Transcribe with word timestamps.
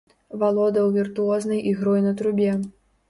Валодаў 0.43 0.87
віртуознай 0.95 1.61
ігрой 1.73 2.03
на 2.07 2.15
трубе. 2.23 2.49